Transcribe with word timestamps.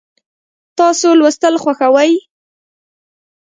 تاسو 0.77 1.07
لوستل 1.19 1.55
خوښوئ؟ 1.63 2.11